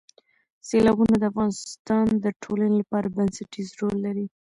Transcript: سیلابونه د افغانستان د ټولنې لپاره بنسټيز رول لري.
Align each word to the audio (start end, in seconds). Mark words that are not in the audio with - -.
سیلابونه 0.67 1.15
د 1.17 1.23
افغانستان 1.31 2.05
د 2.23 2.25
ټولنې 2.43 2.75
لپاره 2.81 3.13
بنسټيز 3.15 3.67
رول 3.79 3.95
لري. 4.05 4.25